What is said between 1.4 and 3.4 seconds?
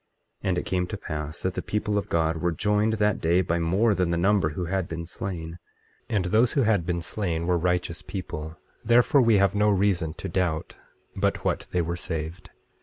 that the people of God were joined that